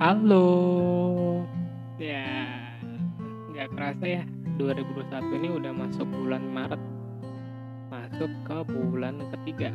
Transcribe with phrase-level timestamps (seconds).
[0.00, 0.48] Halo.
[2.00, 2.24] Ya,
[3.52, 4.24] nggak kerasa ya
[4.56, 6.80] 2021 ini udah masuk bulan Maret.
[7.92, 9.68] Masuk ke bulan ketiga.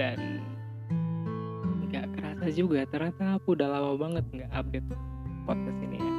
[0.00, 0.40] Dan
[1.92, 4.88] nggak kerasa juga ternyata aku udah lama banget nggak update
[5.44, 6.12] podcast ini ya.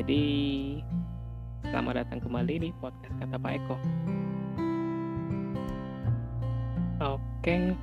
[0.00, 0.22] Jadi
[1.68, 3.76] selamat datang kembali di podcast kata Pak Eko.
[7.12, 7.76] Oke,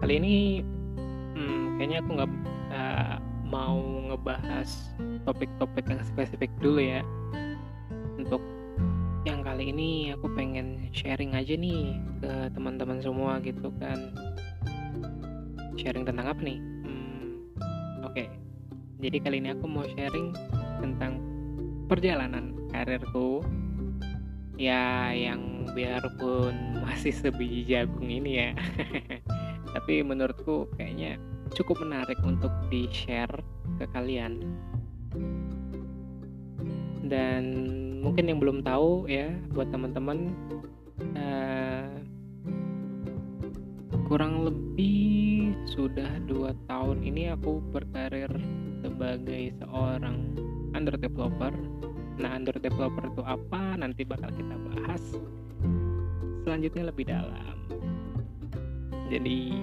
[0.00, 0.64] kali ini
[1.36, 2.37] hmm, kayaknya aku nggak
[3.68, 4.96] mau ngebahas
[5.28, 7.04] topik-topik yang spesifik dulu ya.
[8.16, 8.40] Untuk
[9.28, 14.16] yang kali ini aku pengen sharing aja nih ke teman-teman semua gitu kan.
[15.76, 16.56] Sharing tentang apa nih?
[16.58, 17.44] Hmm,
[18.08, 18.32] Oke,
[19.04, 20.32] jadi kali ini aku mau sharing
[20.80, 21.20] tentang
[21.92, 23.44] perjalanan karirku
[24.56, 26.56] ya yang biarpun
[26.88, 28.50] masih sebiji jagung ini ya
[29.78, 31.16] tapi menurutku kayaknya
[31.56, 33.32] cukup menarik untuk di share
[33.78, 34.42] ke kalian
[37.08, 37.42] dan
[38.04, 40.34] mungkin yang belum tahu ya buat teman-teman
[41.16, 41.94] uh,
[44.10, 48.28] kurang lebih sudah dua tahun ini aku berkarir
[48.84, 50.36] sebagai seorang
[50.76, 51.54] Android developer
[52.18, 53.78] Nah, Android developer itu apa?
[53.78, 55.02] Nanti bakal kita bahas
[56.42, 57.56] selanjutnya lebih dalam.
[59.06, 59.54] Jadi,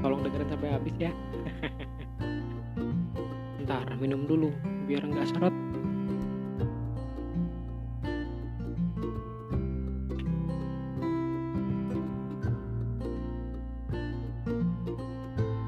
[0.00, 1.12] tolong dengerin sampai habis ya.
[3.64, 4.52] Ntar minum dulu
[4.84, 5.56] biar nggak seret.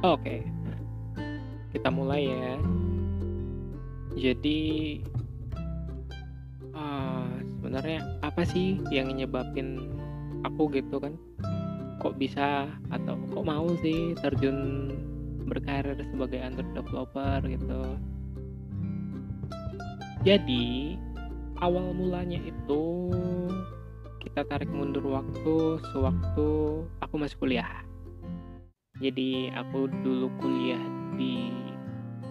[0.06, 0.44] Oke,
[1.74, 2.54] kita mulai ya.
[4.16, 4.60] Jadi
[7.76, 9.90] sebenarnya apa sih yang nyebabin
[10.46, 11.18] aku gitu kan
[11.98, 14.88] kok bisa atau kok mau sih terjun
[15.46, 17.82] berkarir sebagai Android developer gitu.
[20.26, 20.98] Jadi
[21.62, 23.14] awal mulanya itu
[24.26, 26.48] kita tarik mundur waktu sewaktu
[26.98, 27.86] aku masih kuliah.
[28.98, 30.82] Jadi aku dulu kuliah
[31.14, 31.54] di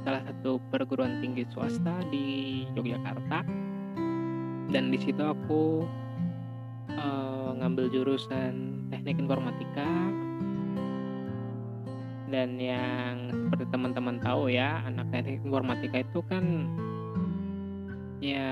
[0.03, 3.47] salah satu perguruan tinggi swasta di Yogyakarta.
[4.69, 5.87] Dan di situ aku
[6.91, 9.87] uh, ngambil jurusan teknik informatika
[12.35, 16.67] dan yang seperti teman-teman tahu ya anak teknik informatika itu kan
[18.19, 18.51] ya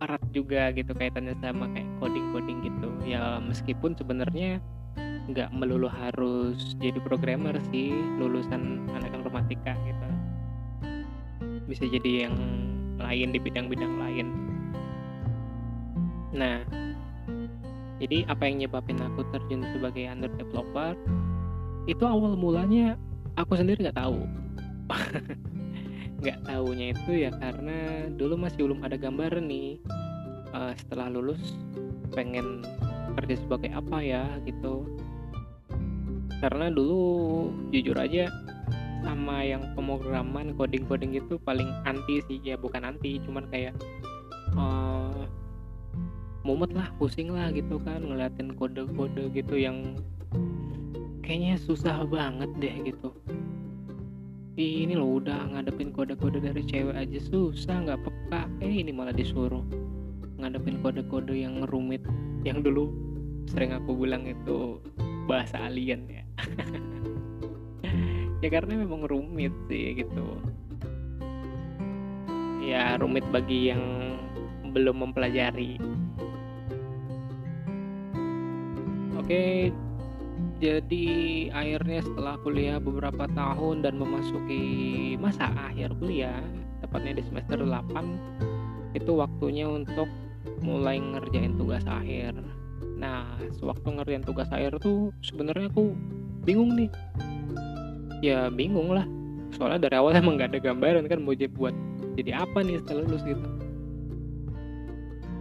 [0.00, 2.88] erat juga gitu kaitannya sama kayak coding-coding gitu.
[3.04, 4.64] Ya meskipun sebenarnya
[5.28, 10.08] nggak melulu harus jadi programmer sih lulusan anak informatika gitu.
[11.68, 12.36] Bisa jadi yang
[12.96, 14.26] lain di bidang-bidang lain.
[16.32, 16.64] Nah,
[18.00, 20.96] jadi apa yang nyebabin aku terjun sebagai Android developer?
[21.88, 23.00] Itu awal mulanya
[23.40, 24.20] aku sendiri nggak tahu.
[26.20, 29.80] nggak tahunya itu ya karena dulu masih belum ada gambaran nih.
[30.52, 31.56] Uh, setelah lulus
[32.12, 32.60] pengen
[33.16, 34.84] kerja sebagai apa ya gitu.
[36.44, 37.00] Karena dulu
[37.72, 38.28] jujur aja
[39.02, 42.38] sama yang pemrograman coding-coding itu paling anti sih.
[42.44, 43.72] Ya bukan anti cuman kayak
[44.60, 45.24] uh,
[46.44, 49.96] mumet lah pusing lah gitu kan ngeliatin kode-kode gitu yang
[51.28, 53.12] kayaknya susah banget deh gitu.
[54.56, 58.48] Ini loh udah ngadepin kode-kode dari cewek aja susah nggak peka.
[58.64, 59.60] Eh ini malah disuruh
[60.40, 62.00] ngadepin kode-kode yang rumit
[62.48, 62.88] yang dulu
[63.44, 64.80] sering aku bilang itu
[65.28, 66.24] bahasa alien ya.
[68.38, 70.38] Ya karena memang rumit sih gitu.
[72.62, 73.82] Ya rumit bagi yang
[74.70, 75.74] belum mempelajari.
[79.18, 79.74] Oke,
[80.58, 81.06] jadi
[81.54, 86.42] akhirnya setelah kuliah beberapa tahun dan memasuki masa akhir kuliah,
[86.82, 90.10] tepatnya di semester 8, itu waktunya untuk
[90.58, 92.34] mulai ngerjain tugas akhir.
[92.98, 95.94] Nah, sewaktu ngerjain tugas akhir tuh sebenarnya aku
[96.42, 96.90] bingung nih.
[98.18, 99.06] Ya bingung lah,
[99.54, 101.74] soalnya dari awal emang gak ada gambaran kan mau jadi buat
[102.18, 103.46] jadi apa nih setelah lulus gitu.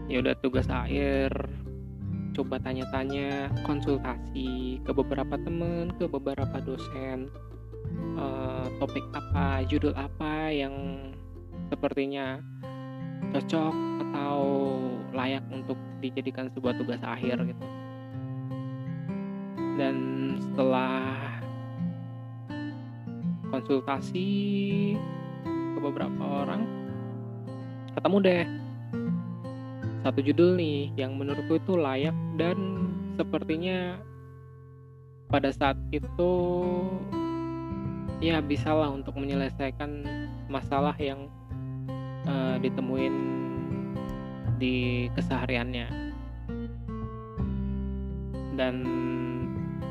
[0.07, 1.33] Ya udah tugas akhir,
[2.37, 7.33] coba tanya-tanya konsultasi ke beberapa temen ke beberapa dosen
[8.13, 10.73] uh, topik apa judul apa yang
[11.73, 12.37] sepertinya
[13.33, 13.75] cocok
[14.05, 14.45] atau
[15.17, 17.65] layak untuk dijadikan sebuah tugas akhir gitu.
[19.81, 19.97] Dan
[20.37, 21.41] setelah
[23.49, 24.29] konsultasi
[25.43, 26.61] ke beberapa orang
[27.97, 28.45] ketemu deh
[30.07, 32.55] satu judul nih yang menurutku itu layak dan
[33.19, 33.99] sepertinya
[35.27, 36.31] pada saat itu
[38.23, 40.07] ya bisalah untuk menyelesaikan
[40.47, 41.27] masalah yang
[42.23, 43.15] uh, ditemuin
[44.55, 45.91] di kesehariannya.
[48.55, 48.75] Dan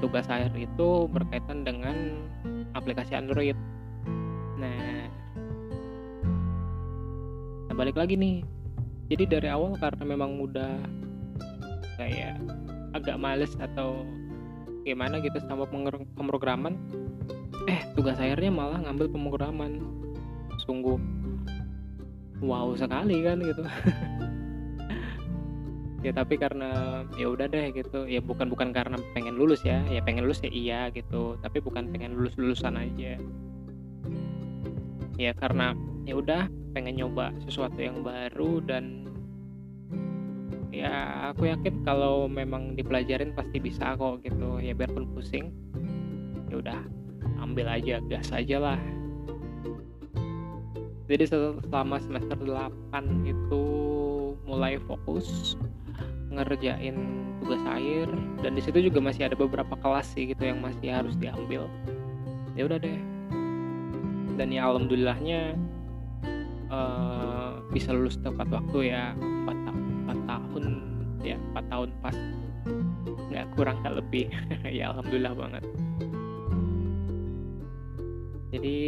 [0.00, 2.24] tugas akhir itu berkaitan dengan
[2.72, 3.54] aplikasi Android.
[4.56, 5.12] Nah
[7.68, 8.55] nah balik lagi nih
[9.06, 10.72] jadi dari awal karena memang udah
[11.96, 12.38] kayak
[12.92, 14.02] agak males atau
[14.86, 15.66] gimana gitu sama
[16.14, 16.78] pemrograman
[17.66, 19.82] eh tugas akhirnya malah ngambil pemrograman.
[20.64, 20.98] Sungguh
[22.40, 23.64] wow sekali kan gitu.
[26.04, 28.06] Ya tapi karena ya udah deh gitu.
[28.06, 29.82] Ya bukan bukan karena pengen lulus ya.
[29.90, 31.34] Ya pengen lulus ya iya gitu.
[31.42, 33.18] Tapi bukan pengen lulus lulusan aja.
[35.18, 35.74] Ya karena
[36.06, 39.10] ya udah pengen nyoba sesuatu yang baru dan
[40.70, 44.62] ya aku yakin kalau memang dipelajarin pasti bisa kok gitu.
[44.62, 45.50] Ya biarpun pusing
[46.46, 46.78] ya udah
[47.42, 48.78] ambil aja gas aja lah.
[51.06, 53.64] Jadi selama semester 8 itu
[54.46, 55.54] mulai fokus
[56.34, 56.98] ngerjain
[57.42, 58.10] tugas akhir
[58.42, 61.70] dan di situ juga masih ada beberapa kelas sih gitu yang masih harus diambil.
[62.58, 62.98] Ya udah deh.
[64.36, 65.54] Dan ya alhamdulillahnya
[66.70, 70.64] uh, bisa lulus tepat waktu ya 4, 4 tahun
[71.22, 72.16] ya 4 tahun pas.
[73.30, 74.26] Nggak kurang nggak lebih.
[74.78, 75.64] Ya alhamdulillah banget.
[78.54, 78.78] Jadi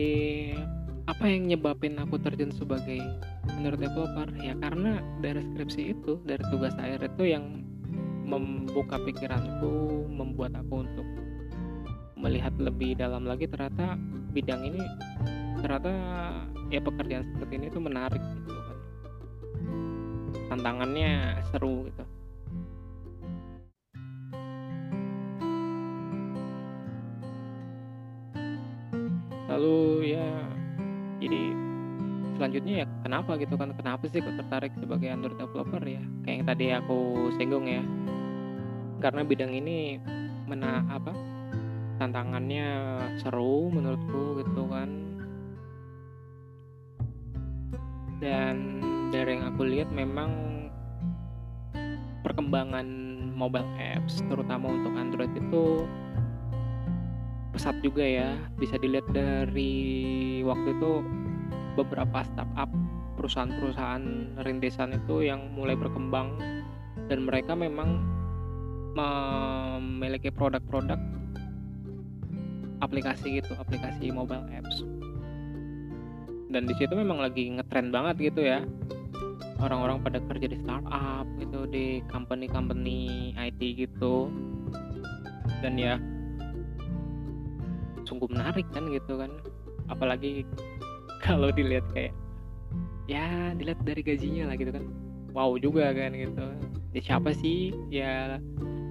[1.09, 3.01] apa yang nyebabin aku terjun sebagai
[3.57, 7.65] menurut developer ya karena dari skripsi itu dari tugas akhir itu yang
[8.29, 11.09] membuka pikiranku membuat aku untuk
[12.21, 13.97] melihat lebih dalam lagi ternyata
[14.37, 14.85] bidang ini
[15.59, 15.91] ternyata
[16.71, 18.79] ya pekerjaan seperti ini tuh menarik gitu kan
[20.49, 22.05] tantangannya seru gitu.
[29.49, 30.29] Lalu ya
[31.19, 31.43] jadi
[32.39, 33.75] selanjutnya ya kenapa gitu kan?
[33.75, 36.03] Kenapa sih kok tertarik sebagai Android developer ya?
[36.23, 36.99] Kayak yang tadi aku
[37.35, 37.83] singgung ya.
[39.03, 39.99] Karena bidang ini
[40.47, 41.11] mena apa?
[41.99, 42.67] Tantangannya
[43.19, 45.08] seru menurutku gitu kan
[48.19, 48.83] dan
[49.15, 50.31] dari yang aku lihat memang
[52.27, 52.87] perkembangan
[53.33, 55.87] mobile apps terutama untuk Android itu
[57.55, 58.35] pesat juga ya.
[58.59, 61.03] Bisa dilihat dari waktu itu
[61.79, 62.71] beberapa startup
[63.19, 66.35] perusahaan-perusahaan rintisan itu yang mulai berkembang.
[67.09, 68.05] Dan mereka memang
[68.99, 70.99] memiliki produk-produk
[72.79, 74.87] aplikasi gitu aplikasi mobile apps
[76.49, 78.65] dan di situ memang lagi ngetrend banget gitu ya.
[79.61, 84.33] Orang-orang pada kerja di startup gitu di company-company IT gitu.
[85.61, 86.01] Dan ya
[88.09, 89.33] sungguh menarik kan gitu kan.
[89.93, 90.49] Apalagi
[91.25, 92.17] kalau dilihat kayak
[93.09, 94.85] ya dilihat dari gajinya lah gitu kan.
[95.37, 96.45] Wow juga kan gitu.
[96.97, 97.77] Ya siapa sih?
[97.93, 98.41] Ya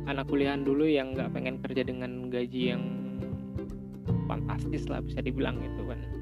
[0.06, 2.84] anak kuliahan dulu yang nggak pengen kerja dengan gaji yang
[4.30, 6.17] fantastis lah bisa dibilang gitu kan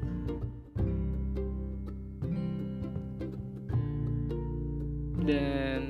[5.25, 5.81] dan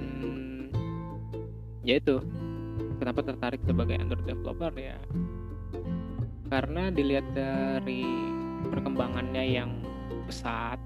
[1.84, 2.18] ya itu
[2.98, 4.72] kenapa tertarik sebagai Android developer?
[4.80, 4.98] Ya
[6.50, 8.06] karena dilihat dari
[8.70, 9.72] perkembangannya yang
[10.30, 10.80] pesat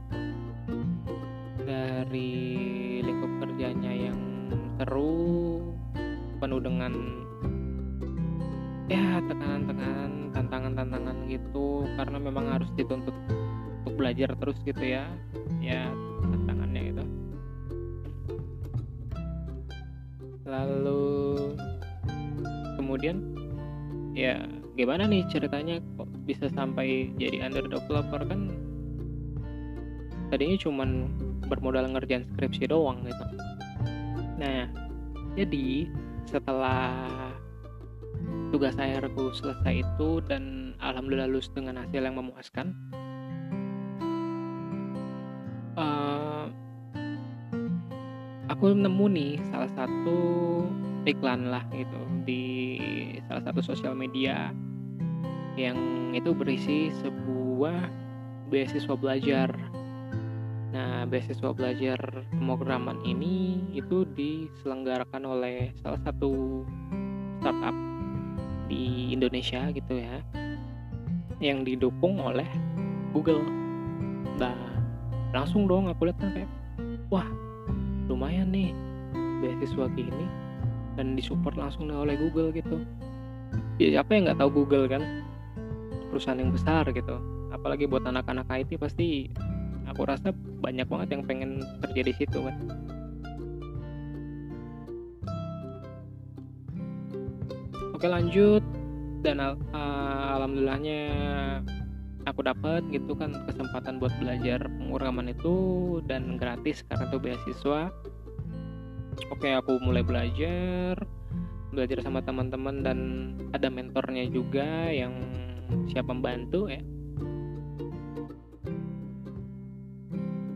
[1.63, 2.31] dari
[3.05, 4.19] lingkup kerjanya yang
[4.79, 5.61] seru
[6.39, 6.93] penuh dengan
[8.89, 13.13] ya tekanan-tekanan tantangan-tantangan gitu karena memang harus dituntut
[13.83, 15.05] untuk belajar terus gitu ya.
[15.59, 15.91] Ya
[20.49, 21.53] lalu
[22.75, 23.21] kemudian
[24.17, 24.41] ya
[24.73, 28.49] gimana nih ceritanya kok bisa sampai jadi under developer kan
[30.33, 31.09] tadinya cuman
[31.49, 33.25] bermodal ngerjain skripsi doang gitu.
[34.37, 34.69] Nah
[35.37, 35.89] jadi
[36.29, 36.93] setelah
[38.53, 42.73] tugas akhirku selesai itu dan alhamdulillah lulus dengan hasil yang memuaskan
[48.69, 50.21] aku nemu nih salah satu
[51.09, 52.77] iklan lah gitu di
[53.25, 54.53] salah satu sosial media
[55.57, 57.89] yang itu berisi sebuah
[58.53, 59.49] beasiswa belajar.
[60.69, 61.97] Nah, beasiswa belajar
[62.29, 66.61] pemrograman ini itu diselenggarakan oleh salah satu
[67.41, 67.73] startup
[68.69, 70.21] di Indonesia gitu ya,
[71.41, 72.45] yang didukung oleh
[73.17, 73.41] Google.
[74.37, 74.53] Nah,
[75.33, 76.51] langsung dong aku lihat kan kayak,
[77.09, 77.48] wah,
[78.09, 78.73] lumayan nih
[79.39, 80.25] beasiswa gini
[80.97, 82.81] dan disupport langsung oleh Google gitu.
[83.79, 85.23] Ya, siapa yang nggak tahu Google kan?
[86.09, 87.15] perusahaan yang besar gitu
[87.53, 89.29] apalagi buat anak-anak IT pasti
[89.85, 92.55] aku rasa banyak banget yang pengen kerja di situ kan
[97.93, 98.65] oke lanjut
[99.21, 101.01] dan al uh, alhamdulillahnya
[102.25, 105.57] aku dapat gitu kan kesempatan buat belajar penguraman itu
[106.09, 107.93] dan gratis karena itu beasiswa.
[109.29, 110.97] Oke aku mulai belajar
[111.69, 112.99] belajar sama teman-teman dan
[113.53, 115.13] ada mentornya juga yang
[115.93, 116.81] siap membantu ya.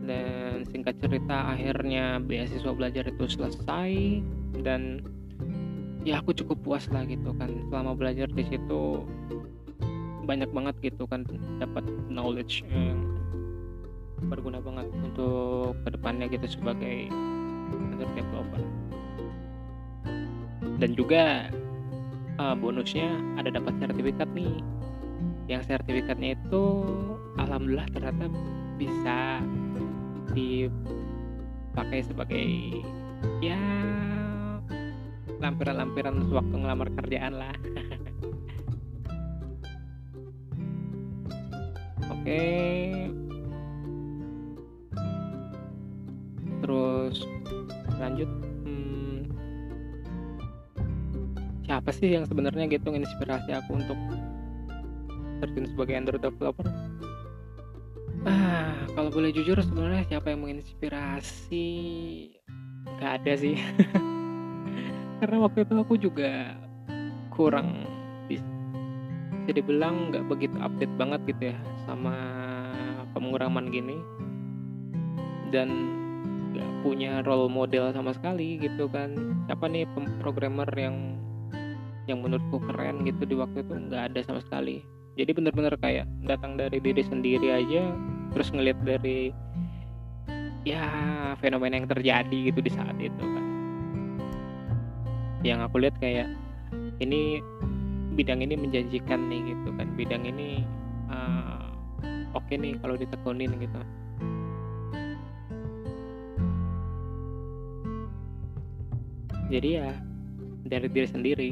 [0.02, 4.18] Dan singkat cerita akhirnya beasiswa belajar itu selesai
[4.66, 4.98] dan
[6.02, 7.54] ya aku cukup puas lah gitu kan.
[7.70, 9.06] Selama belajar di situ
[10.26, 11.22] banyak banget gitu kan
[11.62, 13.13] dapat knowledge yang
[14.26, 17.08] berguna banget untuk ke depannya gitu sebagai
[17.72, 18.62] Android developer
[20.78, 21.48] dan juga
[22.38, 24.62] uh, bonusnya ada dapat sertifikat nih.
[25.44, 26.64] Yang sertifikatnya itu
[27.36, 28.32] alhamdulillah ternyata
[28.80, 29.44] bisa
[30.32, 32.44] dipakai sebagai
[33.44, 33.60] ya
[35.38, 37.54] lampiran-lampiran waktu ngelamar kerjaan lah.
[42.12, 42.44] Oke
[46.64, 47.28] terus
[48.00, 48.30] lanjut
[48.64, 49.28] hmm,
[51.68, 54.00] siapa sih yang sebenarnya gitu inspirasi aku untuk
[55.44, 56.64] terjun sebagai Android developer?
[58.24, 61.68] Ah kalau boleh jujur sebenarnya siapa yang menginspirasi?
[62.96, 63.60] Nggak ada sih.
[65.20, 66.56] Karena waktu itu aku juga
[67.34, 67.84] kurang
[68.30, 72.14] bisa dibilang nggak begitu update banget gitu ya sama
[73.12, 73.98] pemenguraman gini.
[75.50, 76.03] Dan
[76.54, 79.10] nggak punya role model sama sekali gitu kan.
[79.50, 79.90] Siapa nih
[80.22, 81.18] programmer yang
[82.06, 83.74] yang menurutku keren gitu di waktu itu?
[83.74, 84.86] Nggak ada sama sekali.
[85.18, 87.90] Jadi bener-bener kayak datang dari diri sendiri aja
[88.34, 89.30] terus ngeliat dari
[90.66, 90.86] ya
[91.38, 93.44] fenomena yang terjadi gitu di saat itu kan.
[95.42, 96.30] Yang aku lihat kayak
[97.02, 97.42] ini
[98.14, 99.90] bidang ini menjanjikan nih gitu kan.
[99.98, 100.62] Bidang ini
[101.10, 101.66] uh,
[102.38, 103.78] oke okay nih kalau ditekunin gitu
[109.52, 109.90] jadi ya
[110.64, 111.50] dari diri sendiri.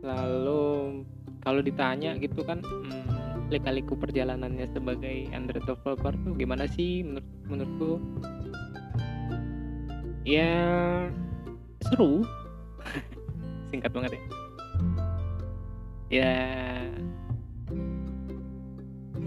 [0.00, 1.04] Lalu
[1.44, 7.92] kalau ditanya gitu kan hmm, lika-liku perjalanannya sebagai Android developer tuh gimana sih menurut menurutku?
[10.24, 10.52] Ya
[11.88, 12.24] seru.
[13.70, 14.22] Singkat banget ya.
[16.10, 16.34] Ya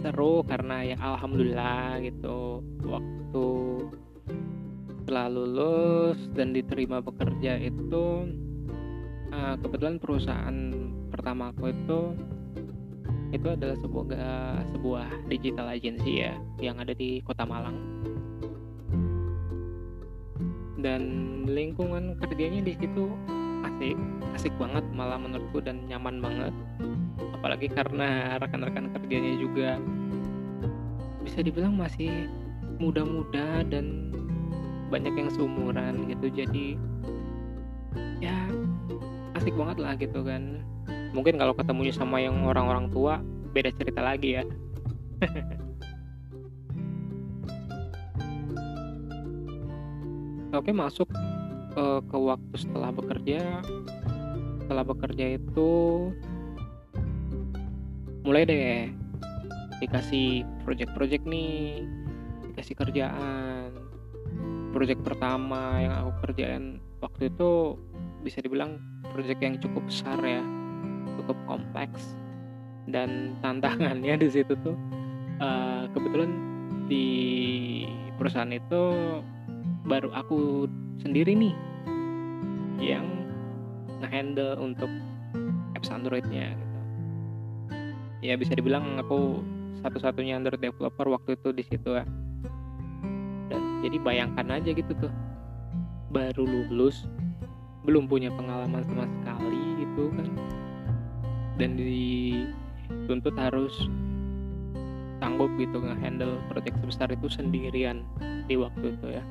[0.04, 3.48] seru karena ya alhamdulillah gitu waktu
[5.04, 8.24] setelah lulus dan diterima bekerja itu
[9.36, 10.58] uh, kebetulan perusahaan
[11.12, 12.00] pertama aku itu
[13.36, 14.08] itu adalah sebuah
[14.72, 17.76] sebuah digital agency ya yang ada di Kota Malang.
[20.80, 21.02] Dan
[21.52, 23.12] lingkungan kerjanya di situ
[23.68, 24.00] asik
[24.40, 26.56] asik banget malah menurutku dan nyaman banget.
[27.36, 29.84] Apalagi karena rekan-rekan kerjanya juga
[31.28, 32.32] bisa dibilang masih
[32.80, 34.16] muda-muda dan
[34.92, 36.78] banyak yang seumuran gitu jadi
[38.20, 38.48] ya
[39.36, 40.64] asik banget lah gitu kan.
[41.14, 43.22] Mungkin kalau ketemunya sama yang orang-orang tua
[43.54, 44.44] beda cerita lagi ya.
[50.58, 51.10] Oke masuk
[51.78, 53.62] uh, ke waktu setelah bekerja.
[54.64, 55.72] Setelah bekerja itu
[58.24, 58.88] mulai deh
[59.84, 61.84] dikasih project-project nih
[62.56, 63.63] dikasih kerjaan
[64.74, 67.78] project pertama yang aku kerjain waktu itu
[68.26, 68.82] bisa dibilang
[69.14, 70.42] project yang cukup besar ya
[71.22, 72.18] cukup kompleks
[72.90, 74.76] dan tantangannya di situ tuh
[75.40, 76.32] uh, kebetulan
[76.90, 77.08] di
[78.20, 78.82] perusahaan itu
[79.88, 80.68] baru aku
[81.00, 81.56] sendiri nih
[82.80, 83.08] yang
[84.04, 84.92] ngehandle untuk
[85.76, 86.80] apps Androidnya gitu.
[88.24, 89.44] Ya bisa dibilang aku
[89.84, 92.08] satu-satunya Android developer waktu itu di situ ya.
[93.84, 95.12] Dan jadi bayangkan aja gitu tuh,
[96.16, 97.04] baru lulus,
[97.84, 100.32] belum punya pengalaman sama sekali gitu kan,
[101.60, 103.92] dan dituntut harus
[105.20, 108.08] sanggup gitu ngehandle proyek sebesar itu sendirian
[108.48, 109.24] di waktu itu ya.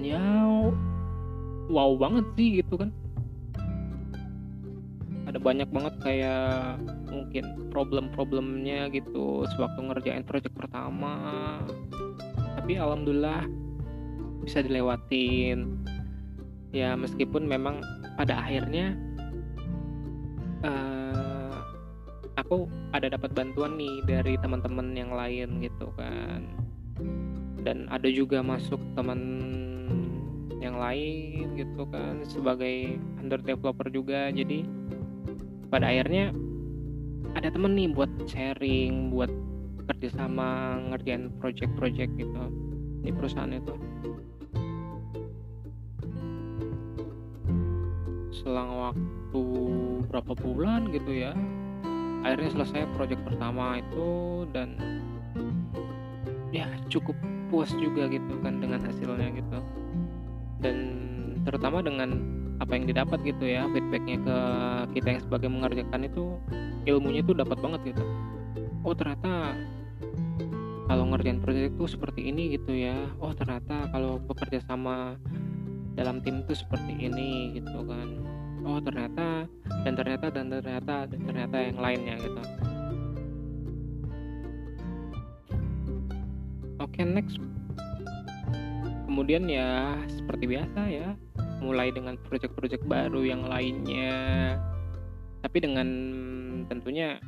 [0.00, 0.46] Ya
[1.70, 2.94] wow banget sih gitu kan
[5.30, 11.14] ada banyak banget kayak mungkin problem-problemnya gitu sewaktu ngerjain project pertama.
[12.58, 13.46] Tapi alhamdulillah
[14.42, 15.86] bisa dilewatin.
[16.74, 17.78] Ya meskipun memang
[18.18, 18.98] pada akhirnya
[20.66, 21.62] uh,
[22.34, 26.42] aku ada dapat bantuan nih dari teman-teman yang lain gitu kan.
[27.62, 29.46] Dan ada juga masuk teman
[30.58, 34.34] yang lain gitu kan sebagai under developer juga.
[34.34, 34.66] Jadi
[35.70, 36.34] pada akhirnya
[37.38, 39.30] ada temen nih buat sharing buat
[39.86, 42.42] kerjasama ngerjain project-project gitu
[43.06, 43.74] di perusahaan itu.
[48.34, 49.42] Selang waktu
[50.10, 51.32] berapa bulan gitu ya
[52.26, 54.76] akhirnya selesai project pertama itu dan
[56.50, 57.14] ya cukup
[57.48, 59.58] puas juga gitu kan dengan hasilnya gitu.
[60.60, 60.76] Dan
[61.46, 64.38] terutama dengan apa yang didapat gitu ya feedbacknya ke
[65.00, 66.36] kita yang sebagai mengerjakan itu
[66.84, 68.04] ilmunya itu dapat banget gitu.
[68.84, 69.56] Oh ternyata
[70.88, 72.96] kalau ngerjain project itu seperti ini gitu ya.
[73.16, 75.16] Oh ternyata kalau bekerja sama
[75.96, 78.08] dalam tim itu seperti ini gitu kan.
[78.68, 79.48] Oh ternyata
[79.88, 82.40] dan ternyata dan ternyata dan ternyata yang lainnya gitu.
[86.80, 87.40] Oke okay, next.
[89.08, 91.08] Kemudian ya seperti biasa ya
[91.60, 94.56] mulai dengan proyek-proyek baru yang lainnya.
[95.40, 95.88] Tapi dengan
[96.68, 97.20] tentunya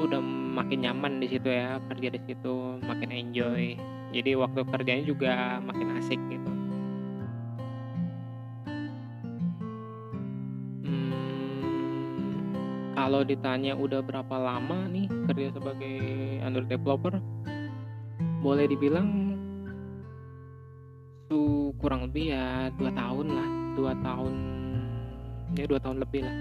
[0.00, 0.20] udah
[0.56, 3.76] makin nyaman di situ ya kerja di situ makin enjoy.
[4.10, 6.50] Jadi waktu kerjanya juga makin asik gitu.
[13.00, 15.98] Kalau ditanya udah berapa lama nih kerja sebagai
[16.44, 17.16] Android developer
[18.44, 19.29] boleh dibilang
[21.80, 24.34] kurang lebih ya dua tahun lah dua tahun
[25.56, 26.36] ya dua tahun lebih lah.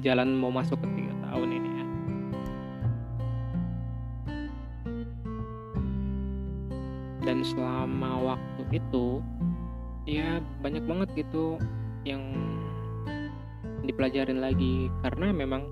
[0.00, 1.86] Jalan mau masuk ke tiga tahun ini ya.
[7.28, 9.20] Dan selama waktu itu
[10.08, 11.60] ya banyak banget gitu
[12.08, 12.24] yang
[13.84, 14.88] dipelajarin lagi.
[15.04, 15.62] Karena memang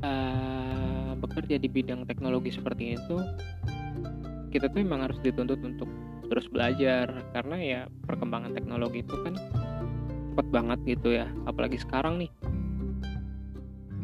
[0.00, 3.16] uh, bekerja di bidang teknologi seperti itu
[4.48, 5.90] kita tuh memang harus dituntut untuk
[6.28, 7.10] terus belajar.
[7.32, 9.34] Karena ya perkembangan teknologi itu kan
[10.32, 11.26] cepat banget gitu ya.
[11.48, 12.30] Apalagi sekarang nih.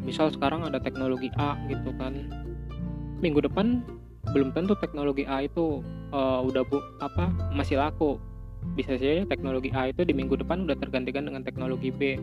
[0.05, 2.29] Misal sekarang ada teknologi A gitu kan.
[3.23, 3.81] Minggu depan
[4.33, 8.19] belum tentu teknologi A itu uh, udah bu apa masih laku.
[8.75, 12.17] Bisa saja teknologi A itu di minggu depan udah tergantikan dengan teknologi B.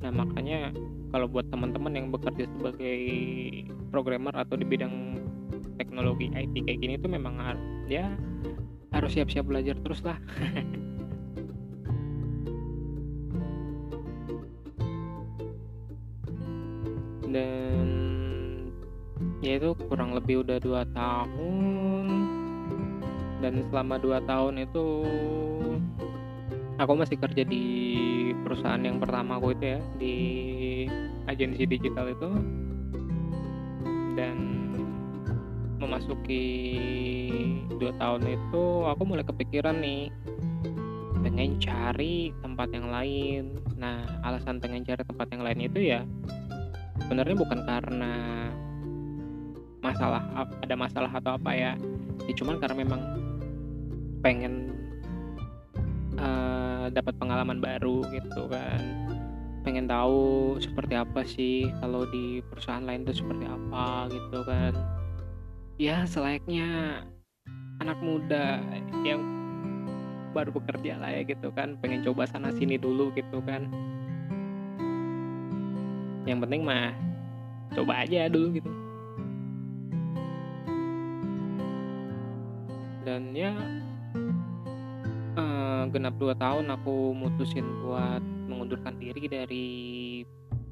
[0.00, 0.72] Nah makanya
[1.12, 2.98] kalau buat teman-teman yang bekerja sebagai
[3.92, 5.20] programmer atau di bidang
[5.76, 7.36] teknologi IT kayak gini tuh memang
[7.86, 8.12] ya
[8.96, 10.16] harus siap-siap belajar terus lah.
[17.26, 17.86] Dan
[19.44, 22.06] ya itu kurang lebih udah dua tahun
[23.44, 24.86] dan selama dua tahun itu
[26.80, 27.64] aku masih kerja di
[28.42, 30.16] perusahaan yang pertama aku itu ya di
[31.30, 32.30] agensi digital itu
[34.16, 34.65] dan
[35.86, 36.44] memasuki
[37.78, 40.10] dua tahun itu aku mulai kepikiran nih
[41.22, 43.58] pengen cari tempat yang lain.
[43.78, 46.02] Nah alasan pengen cari tempat yang lain itu ya
[47.06, 48.14] sebenarnya bukan karena
[49.82, 50.22] masalah
[50.62, 51.72] ada masalah atau apa ya,
[52.26, 53.00] ya cuman karena memang
[54.22, 54.74] pengen
[56.90, 58.80] dapat pengalaman baru gitu kan.
[59.66, 64.72] Pengen tahu seperti apa sih kalau di perusahaan lain itu seperti apa gitu kan
[65.76, 67.00] ya selayaknya
[67.84, 68.64] anak muda
[69.04, 69.20] yang
[70.32, 73.68] baru bekerja lah ya gitu kan pengen coba sana sini dulu gitu kan.
[76.24, 76.96] Yang penting mah
[77.76, 78.72] coba aja dulu gitu.
[83.06, 83.52] Dan ya
[85.86, 88.18] genap 2 tahun aku mutusin buat
[88.50, 89.68] mengundurkan diri dari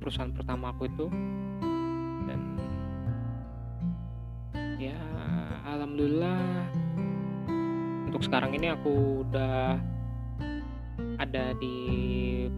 [0.03, 1.07] perusahaan pertama aku itu
[4.91, 5.01] ya
[5.65, 6.69] alhamdulillah.
[8.11, 9.81] Untuk sekarang ini aku udah
[11.19, 11.77] ada di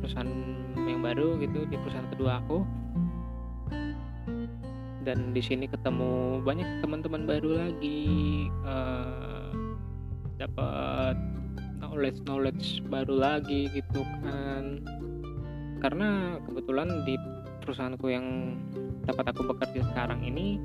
[0.01, 0.29] perusahaan
[0.77, 2.59] yang baru gitu di perusahaan kedua aku.
[5.07, 9.55] Dan di sini ketemu banyak teman-teman baru lagi uh,
[10.35, 11.15] dapat
[11.79, 14.83] knowledge knowledge baru lagi gitu kan.
[15.79, 17.15] Karena kebetulan di
[17.63, 18.59] perusahaanku yang
[19.07, 20.59] dapat aku bekerja sekarang ini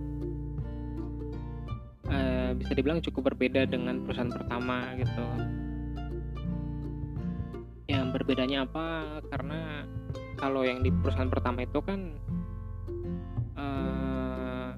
[2.12, 5.26] uh, bisa dibilang cukup berbeda dengan perusahaan pertama gitu.
[7.88, 9.20] Yang berbedanya apa?
[9.32, 9.88] Karena
[10.38, 12.00] kalau yang di perusahaan pertama itu kan
[13.56, 14.74] uh,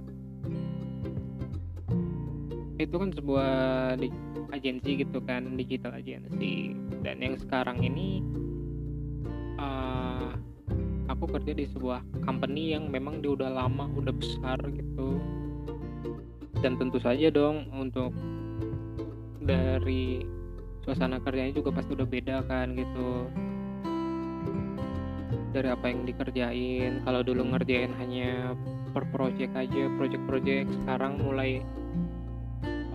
[2.77, 3.51] itu kan sebuah
[4.53, 8.19] agensi gitu kan digital agensi dan yang sekarang ini
[9.57, 10.35] uh,
[11.07, 15.17] aku kerja di sebuah company yang memang dia udah lama udah besar gitu
[16.63, 18.15] dan tentu saja dong untuk
[19.43, 20.23] dari
[20.87, 23.27] suasana kerjanya juga pasti udah beda kan gitu.
[25.51, 28.55] Dari apa yang dikerjain kalau dulu ngerjain hanya
[28.95, 31.61] per project aja project-project sekarang mulai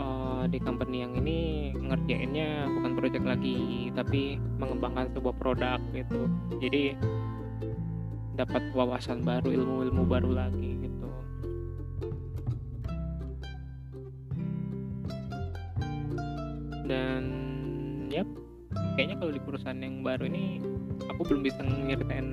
[0.01, 6.27] uh, di company yang ini ngerjainnya bukan project lagi tapi mengembangkan sebuah produk gitu.
[6.59, 6.97] Jadi
[8.35, 10.68] dapat wawasan baru ilmu-ilmu baru lagi
[16.89, 17.23] dan
[18.09, 18.25] yep
[18.97, 20.59] kayaknya kalau di perusahaan yang baru ini
[21.13, 22.29] aku belum bisa nyeritain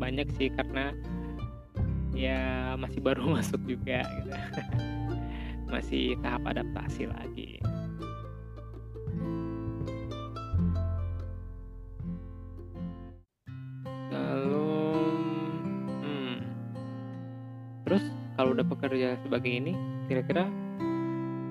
[0.00, 0.96] banyak sih karena
[2.16, 4.32] ya masih baru masuk juga gitu.
[5.72, 7.60] masih tahap adaptasi lagi
[14.08, 14.72] lalu
[16.00, 16.36] hmm,
[17.84, 18.04] terus
[18.40, 19.76] kalau udah bekerja sebagai ini
[20.08, 20.48] kira-kira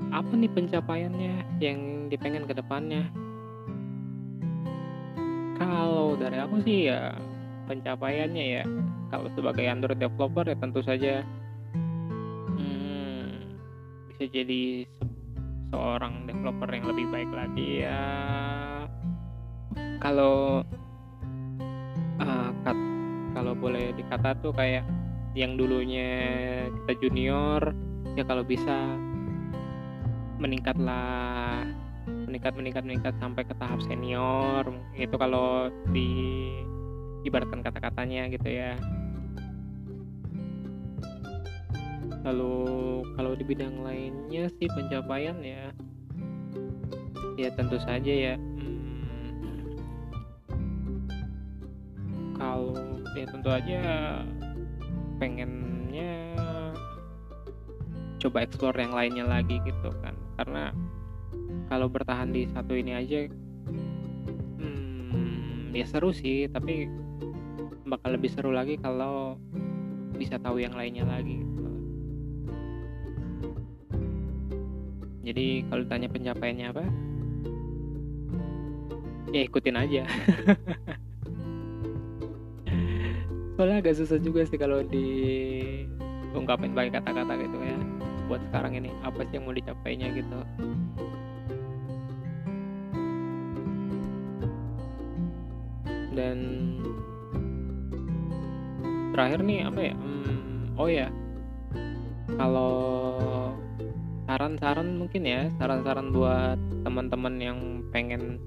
[0.10, 3.08] apa nih pencapaiannya yang dipengen ke depannya.
[5.58, 7.14] Kalau dari aku sih ya
[7.68, 8.64] pencapaiannya ya
[9.12, 11.24] kalau sebagai Android developer ya tentu saja
[12.56, 13.60] hmm,
[14.12, 14.88] bisa jadi
[15.68, 18.02] se seorang developer yang lebih baik lagi ya.
[20.00, 20.64] Kalau
[22.24, 22.50] uh,
[23.36, 24.88] kalau boleh dikata tuh kayak
[25.38, 26.10] yang dulunya
[26.82, 27.62] kita junior
[28.18, 28.98] ya kalau bisa
[30.42, 31.27] meningkatlah
[32.56, 34.64] meningkat meningkat meningkat sampai ke tahap senior
[34.96, 36.10] itu kalau di
[37.28, 38.80] ibaratkan kata-katanya gitu ya.
[42.24, 42.56] Lalu
[43.16, 45.72] kalau di bidang lainnya sih pencapaian ya
[47.38, 49.78] ya tentu saja ya hmm,
[52.34, 52.74] kalau
[53.14, 53.82] ya tentu aja
[55.22, 56.34] pengennya
[58.18, 60.74] coba explore yang lainnya lagi gitu kan karena
[61.68, 63.28] kalau bertahan di satu ini aja
[64.60, 66.88] hmm, ya seru sih tapi
[67.88, 69.40] bakal lebih seru lagi kalau
[70.18, 71.70] bisa tahu yang lainnya lagi gitu.
[75.28, 76.84] jadi kalau ditanya pencapaiannya apa
[79.36, 80.04] ya ikutin aja
[83.58, 87.78] soalnya agak susah juga sih kalau diungkapin pakai kata-kata gitu ya
[88.28, 90.40] buat sekarang ini apa sih yang mau dicapainya gitu
[96.18, 96.38] dan
[99.14, 99.94] terakhir nih apa ya?
[99.94, 101.08] Hmm, oh ya.
[102.34, 102.76] Kalau
[104.28, 107.60] saran-saran mungkin ya saran-saran buat teman-teman yang
[107.96, 108.42] pengen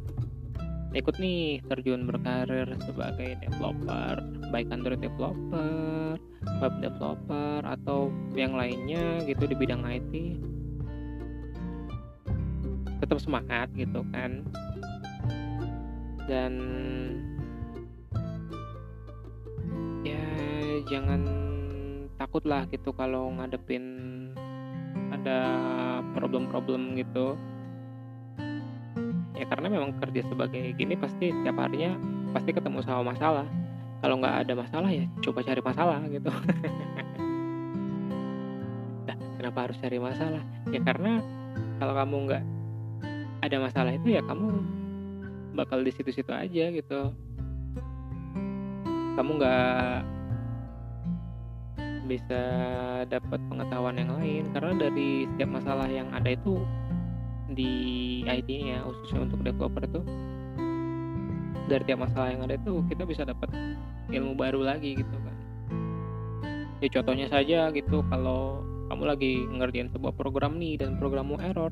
[0.90, 4.18] ikut nih terjun berkarir sebagai developer
[4.50, 6.18] baik Android developer,
[6.59, 10.12] web developer atau yang lainnya gitu di bidang IT
[13.00, 14.44] tetap semangat gitu kan.
[16.28, 16.52] Dan
[20.90, 21.22] jangan
[22.18, 23.87] takut lah gitu kalau ngadepin
[25.14, 25.38] ada
[26.12, 27.38] problem-problem gitu.
[29.38, 31.96] Ya karena memang kerja sebagai gini pasti tiap harinya
[32.35, 33.46] pasti ketemu sama masalah.
[34.03, 36.31] Kalau nggak ada masalah ya coba cari masalah gitu.
[39.00, 40.44] Nah, kenapa harus cari masalah?
[40.70, 41.18] Ya karena
[41.83, 42.44] kalau kamu nggak
[43.42, 44.46] ada masalah itu ya kamu
[45.57, 47.00] bakal di situ-situ aja gitu.
[49.18, 50.19] Kamu nggak
[52.11, 52.42] bisa
[53.07, 54.51] dapat pengetahuan yang lain.
[54.51, 56.59] Karena dari setiap masalah yang ada itu
[57.51, 57.70] di
[58.27, 60.01] IT-nya khususnya untuk developer itu
[61.70, 63.51] dari tiap masalah yang ada itu kita bisa dapat
[64.11, 65.37] ilmu baru lagi gitu kan.
[66.83, 71.70] Ya contohnya saja gitu kalau kamu lagi ngerjain sebuah program nih dan programmu error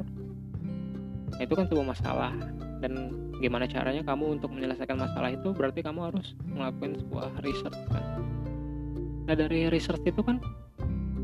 [1.34, 2.30] nah itu kan sebuah masalah.
[2.78, 3.10] Dan
[3.42, 8.37] gimana caranya kamu untuk menyelesaikan masalah itu berarti kamu harus melakukan sebuah research kan
[9.28, 10.40] nah dari research itu kan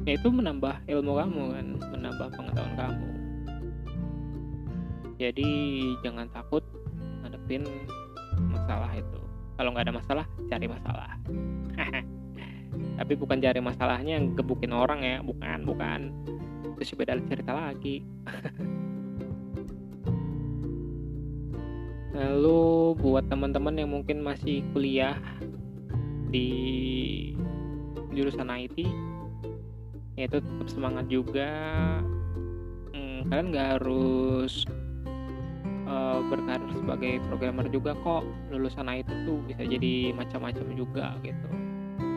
[0.04, 3.08] ya itu menambah ilmu kamu kan menambah pengetahuan kamu.
[5.16, 5.50] Jadi
[6.04, 6.60] jangan takut
[7.24, 7.64] ngadepin
[8.52, 9.20] masalah itu.
[9.56, 11.16] Kalau nggak ada masalah cari masalah.
[13.00, 16.12] Tapi bukan cari masalahnya yang gebukin orang ya bukan bukan.
[16.84, 18.04] Sih beda cerita lagi.
[22.14, 25.18] Lalu buat teman-teman yang mungkin masih kuliah
[26.30, 27.33] di
[28.14, 28.86] jurusan IT
[30.14, 31.50] ya itu tetap semangat juga.
[32.94, 34.62] Hmm, kalian nggak harus
[35.90, 38.22] uh, berkarir sebagai programmer juga kok.
[38.54, 41.48] Lulusan IT tuh bisa jadi macam-macam juga gitu.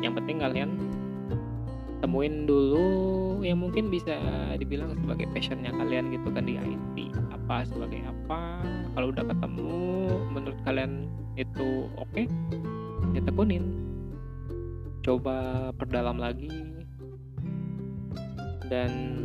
[0.05, 0.71] Yang penting kalian
[1.97, 4.13] temuin dulu yang mungkin bisa
[4.61, 8.61] dibilang sebagai passionnya kalian gitu kan di IT apa sebagai apa.
[8.93, 9.73] Kalau udah ketemu
[10.29, 12.25] menurut kalian itu oke okay,
[13.13, 13.21] ya
[15.07, 16.51] coba perdalam lagi.
[18.67, 19.23] Dan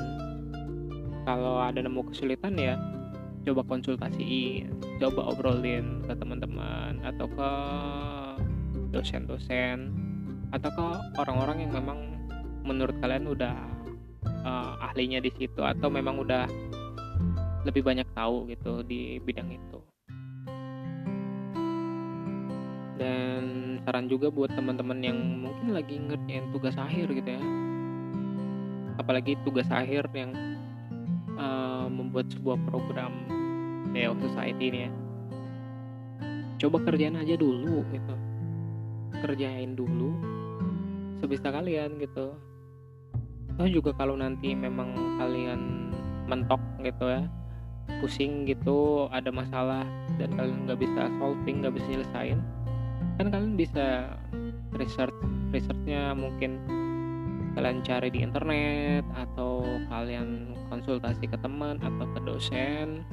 [1.27, 2.79] kalau ada nemu kesulitan ya
[3.42, 4.71] coba konsultasiin
[5.03, 7.51] coba obrolin ke teman-teman atau ke
[8.95, 9.90] dosen-dosen
[10.55, 10.87] atau ke
[11.18, 11.99] orang-orang yang memang
[12.62, 13.57] menurut kalian udah
[14.47, 16.47] uh, ahlinya di situ atau memang udah
[17.66, 19.79] lebih banyak tahu gitu di bidang itu.
[22.99, 27.42] Dan saran juga buat teman-teman yang mungkin lagi ngerjain tugas akhir gitu ya.
[28.99, 30.31] Apalagi tugas akhir yang
[31.35, 33.11] uh, membuat sebuah program
[33.90, 34.90] Neo Society ini ya.
[36.62, 38.14] Coba kerjain aja dulu gitu.
[39.18, 40.14] Kerjain dulu
[41.18, 42.38] sebisa kalian gitu.
[43.59, 45.92] Toh juga kalau nanti memang kalian
[46.31, 47.27] mentok gitu ya
[48.01, 52.38] pusing gitu ada masalah dan kalian nggak bisa solving nggak bisa nyelesain
[53.23, 54.19] kan kalian bisa
[54.75, 55.15] research
[55.55, 56.59] researchnya mungkin
[57.55, 63.07] kalian cari di internet atau kalian konsultasi ke teman atau ke dosen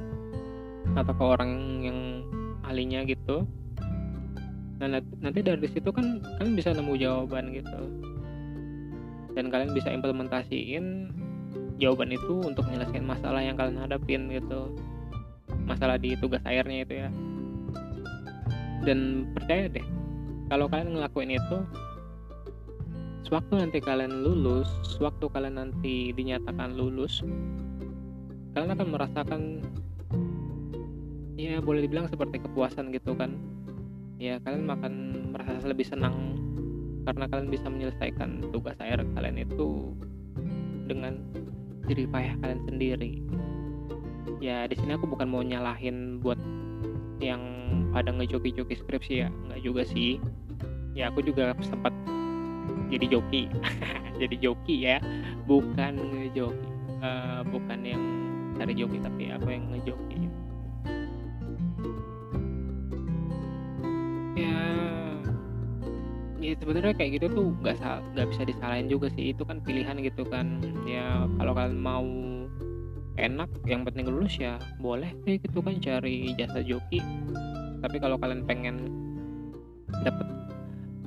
[0.97, 1.51] atau ke orang
[1.85, 1.99] yang
[2.65, 3.45] ahlinya gitu.
[4.81, 7.81] Nah nanti dari situ kan kalian bisa nemu jawaban gitu.
[9.37, 11.13] Dan kalian bisa implementasiin
[11.77, 14.73] jawaban itu untuk menyelesaikan masalah yang kalian hadapin gitu.
[15.69, 17.09] Masalah di tugas airnya itu ya.
[18.87, 19.98] Dan percaya deh
[20.49, 21.57] kalau kalian ngelakuin itu
[23.23, 27.21] sewaktu nanti kalian lulus sewaktu kalian nanti dinyatakan lulus
[28.57, 29.41] kalian akan merasakan
[31.39, 33.39] ya boleh dibilang seperti kepuasan gitu kan.
[34.19, 34.93] Ya kalian akan
[35.31, 36.35] merasa lebih senang
[37.07, 39.95] karena kalian bisa menyelesaikan tugas air kalian itu
[40.91, 41.23] dengan
[41.87, 43.23] diri payah kalian sendiri.
[44.43, 46.37] Ya di sini aku bukan mau nyalahin buat
[47.23, 47.39] yang
[47.95, 50.19] pada ngejoki-joki skripsi ya nggak juga sih
[50.99, 51.95] ya aku juga sempat
[52.91, 53.47] jadi joki.
[54.19, 54.99] Jadi joki ya.
[55.47, 56.67] Bukan ngejoki.
[56.99, 58.03] Uh, bukan yang
[58.59, 60.27] cari joki tapi aku yang ngejoki.
[64.35, 64.59] Ya
[66.43, 67.79] ya sebenarnya kayak gitu tuh nggak
[68.17, 69.31] nggak bisa disalahin juga sih.
[69.31, 70.59] Itu kan pilihan gitu kan.
[70.83, 72.03] Ya kalau kalian mau
[73.15, 76.99] enak yang penting lulus ya boleh deh gitu kan cari jasa joki.
[77.79, 78.91] Tapi kalau kalian pengen
[80.03, 80.27] dapat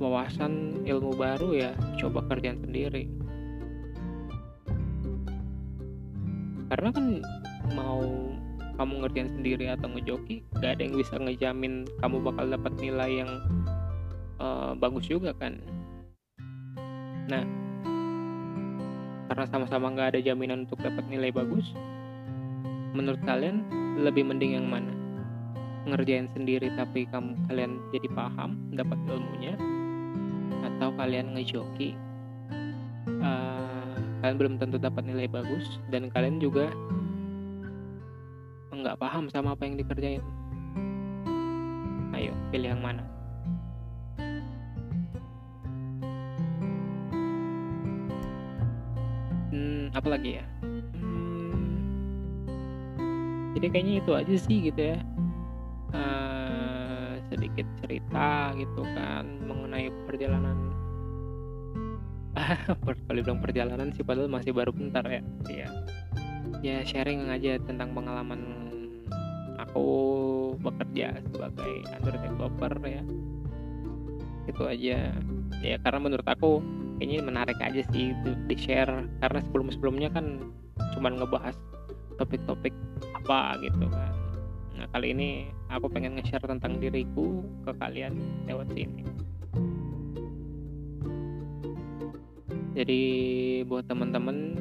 [0.01, 3.09] wawasan ilmu baru ya coba kerjaan sendiri.
[6.73, 7.05] Karena kan
[7.77, 8.01] mau
[8.73, 13.31] kamu ngerjain sendiri atau ngejoki gak ada yang bisa ngejamin kamu bakal dapat nilai yang
[14.41, 15.61] uh, bagus juga kan.
[17.29, 17.45] Nah
[19.29, 21.65] karena sama-sama nggak ada jaminan untuk dapat nilai bagus
[22.93, 23.65] menurut kalian
[23.97, 24.93] lebih mending yang mana?
[25.89, 29.53] Ngerjain sendiri tapi kamu kalian jadi paham dapat ilmunya
[30.63, 31.93] atau kalian ngejoki
[33.23, 36.71] uh, kalian belum tentu dapat nilai bagus dan kalian juga
[38.71, 40.19] nggak paham sama apa yang dikerjain.
[42.11, 43.03] Ayo pilih yang mana?
[49.55, 50.45] Hmm, apa lagi ya?
[53.55, 54.99] Jadi kayaknya itu aja sih gitu ya
[57.53, 60.57] sedikit cerita gitu kan mengenai perjalanan
[63.05, 65.21] kalau bilang perjalanan sih padahal masih baru bentar ya.
[65.45, 65.69] Ya
[66.65, 68.41] ya sharing aja tentang pengalaman
[69.61, 69.85] aku
[70.57, 73.05] bekerja sebagai Android developer ya.
[74.49, 75.13] Itu aja.
[75.61, 76.65] Ya karena menurut aku
[77.05, 80.41] ini menarik aja sih itu di share karena sebelum sebelumnya kan
[80.97, 81.53] cuman ngebahas
[82.17, 82.73] topik-topik
[83.13, 84.22] apa gitu kan
[84.73, 85.29] nah kali ini
[85.69, 88.17] aku pengen nge-share tentang diriku ke kalian
[88.49, 89.03] lewat sini.
[92.73, 93.01] Jadi
[93.69, 94.57] buat teman-teman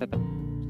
[0.00, 0.20] tetap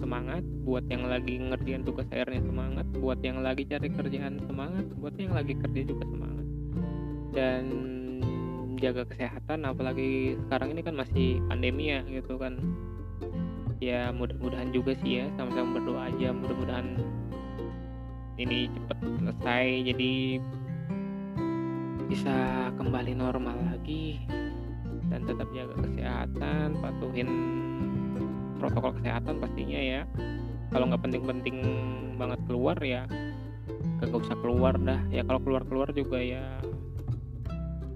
[0.03, 0.43] semangat.
[0.67, 2.87] Buat yang lagi ngerjain tugas airnya semangat.
[2.99, 4.87] Buat yang lagi cari kerjaan semangat.
[4.99, 6.47] Buat yang lagi kerja juga semangat.
[7.31, 7.63] Dan
[8.83, 12.59] jaga kesehatan apalagi sekarang ini kan masih pandemi ya gitu kan.
[13.79, 15.31] Ya mudah-mudahan juga sih ya.
[15.39, 16.35] Sama-sama berdoa aja.
[16.35, 16.99] Mudah-mudahan
[18.35, 20.13] ini cepat selesai jadi
[22.11, 22.37] bisa
[22.75, 24.19] kembali normal lagi.
[25.13, 27.31] Dan tetap jaga kesehatan patuhin
[28.59, 30.03] protokol kesehatan pastinya ya.
[30.75, 31.57] Kalau nggak penting-penting
[32.19, 33.07] banget keluar ya
[34.03, 35.01] gak usah keluar dah.
[35.09, 36.59] Ya kalau keluar-keluar juga ya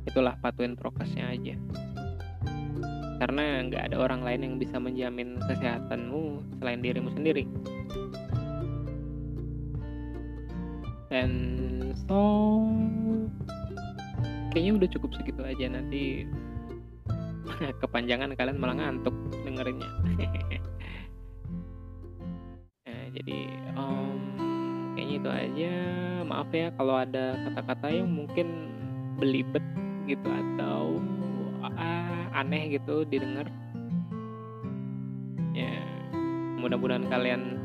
[0.07, 1.59] itulah patuhin prokesnya aja.
[3.19, 7.51] Karena nggak ada orang lain yang bisa menjamin kesehatanmu selain dirimu sendiri
[11.09, 11.31] dan
[12.05, 12.61] so
[14.53, 15.67] kayaknya udah cukup segitu aja.
[15.69, 16.29] Nanti
[17.83, 19.91] kepanjangan kalian malah ngantuk dengerinnya.
[22.89, 23.39] Nah jadi
[23.77, 24.21] um,
[24.97, 25.75] kayaknya itu aja.
[26.29, 28.49] Maaf ya kalau ada kata-kata yang mungkin
[29.17, 29.65] belibet
[30.09, 31.01] gitu atau
[31.77, 33.49] ah, aneh gitu didengar.
[35.53, 35.73] Ya
[36.61, 37.58] mudah-mudahan kalian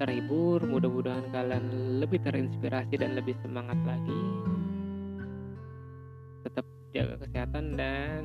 [0.00, 4.22] terhibur mudah-mudahan kalian lebih terinspirasi dan lebih semangat lagi.
[6.48, 6.64] Tetap
[6.96, 8.22] jaga kesehatan dan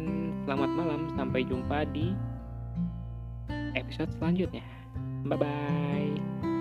[0.48, 1.02] selamat malam.
[1.20, 2.16] Sampai jumpa di
[3.76, 4.64] episode selanjutnya.
[5.28, 6.55] Bye bye